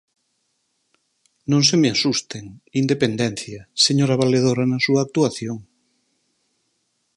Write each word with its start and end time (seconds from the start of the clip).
¡Non 1.51 1.61
se 1.67 1.75
me 1.81 1.89
asusten!, 1.95 2.45
independencia, 2.83 3.59
señora 3.85 4.19
valedora, 4.23 4.63
na 4.71 4.79
súa 4.85 5.03
actuación. 5.05 5.57